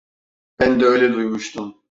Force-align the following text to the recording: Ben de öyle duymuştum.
Ben 0.59 0.79
de 0.79 0.85
öyle 0.85 1.13
duymuştum. 1.13 1.75